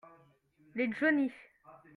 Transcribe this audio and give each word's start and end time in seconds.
Les 0.73 0.91
johnnies. 0.93 1.31